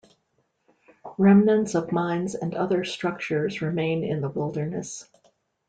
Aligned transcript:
Remnants 1.19 1.75
of 1.75 1.91
mines 1.91 2.33
and 2.33 2.55
other 2.55 2.83
structures 2.83 3.61
remain 3.61 4.03
in 4.03 4.21
the 4.21 4.29
wilderness. 4.29 5.07